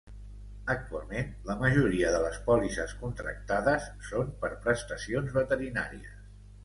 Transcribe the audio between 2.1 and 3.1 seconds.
de les pòlisses